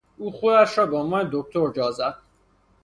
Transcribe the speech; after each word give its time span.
او 0.17 0.31
خودش 0.31 0.77
را 0.77 0.85
به 0.85 0.97
عنوان 0.97 1.29
دکتر 1.31 1.71
جا 1.75 1.91
زد. 1.91 2.15